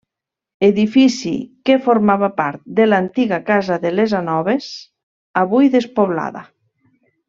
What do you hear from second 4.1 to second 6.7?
Anoves, avui despoblada.